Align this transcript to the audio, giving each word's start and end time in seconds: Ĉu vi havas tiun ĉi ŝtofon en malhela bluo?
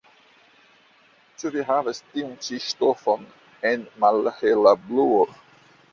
Ĉu 1.41 1.51
vi 1.57 1.65
havas 1.67 2.01
tiun 2.13 2.33
ĉi 2.47 2.59
ŝtofon 2.69 3.27
en 3.73 3.87
malhela 4.05 4.77
bluo? 4.87 5.25